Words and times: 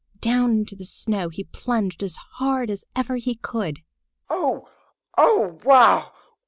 Down 0.19 0.49
into 0.53 0.75
the 0.75 0.83
snow 0.83 1.29
he 1.29 1.43
plunged 1.43 2.01
as 2.01 2.15
hard 2.15 2.71
as 2.71 2.85
ever 2.95 3.17
he 3.17 3.35
could. 3.35 3.81
"Oh! 4.31 4.67
Oh! 5.15 5.59
Wow! 5.63 6.11